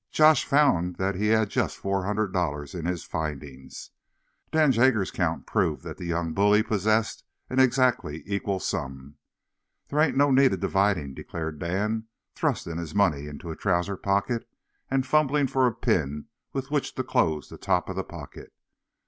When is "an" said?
7.51-7.59